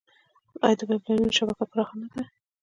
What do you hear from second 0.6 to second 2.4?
آیا د پایپ لاینونو شبکه پراخه نه ده؟